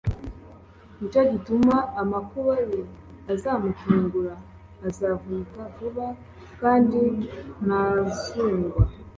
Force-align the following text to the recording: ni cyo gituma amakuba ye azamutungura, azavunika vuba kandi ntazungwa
ni 0.97 1.05
cyo 1.11 1.21
gituma 1.31 1.75
amakuba 2.01 2.53
ye 2.71 2.81
azamutungura, 3.33 4.35
azavunika 4.87 5.61
vuba 5.75 6.07
kandi 6.61 7.01
ntazungwa 7.65 8.83